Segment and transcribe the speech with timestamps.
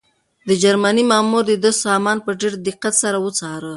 [0.47, 3.69] د جرمني مامور د ده سامان په ډېر دقت سره وڅاره.